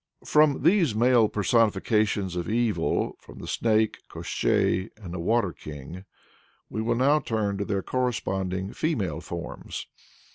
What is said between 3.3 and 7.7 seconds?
the Snake, Koshchei, and the Water King we will now turn to